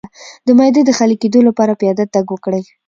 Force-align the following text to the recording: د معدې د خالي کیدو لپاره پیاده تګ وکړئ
د 0.45 0.47
معدې 0.57 0.81
د 0.85 0.89
خالي 0.97 1.15
کیدو 1.23 1.39
لپاره 1.47 1.77
پیاده 1.81 2.03
تګ 2.13 2.25
وکړئ 2.31 2.63